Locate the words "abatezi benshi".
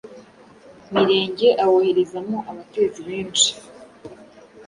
2.49-3.51